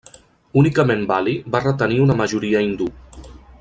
Únicament 0.61 1.03
Bali 1.11 1.35
va 1.57 1.63
retenir 1.67 2.03
una 2.07 2.19
majoria 2.25 2.67
hindú. 2.69 2.93